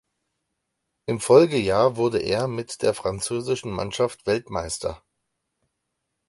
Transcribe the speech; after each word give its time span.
Im 1.05 1.19
Folgejahr 1.19 1.95
wurde 1.95 2.17
er 2.17 2.47
mit 2.47 2.81
der 2.81 2.95
französischen 2.95 3.69
Mannschaft 3.69 4.25
Weltmeister. 4.25 5.03